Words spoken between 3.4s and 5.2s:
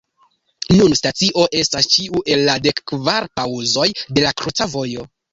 paŭzoj de la kruca vojo.